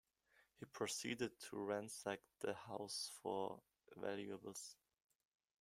He 0.59 0.65
proceeded 0.65 1.39
to 1.41 1.57
ransack 1.57 2.21
the 2.39 2.55
house 2.55 3.11
for 3.21 3.61
valuables. 3.95 4.75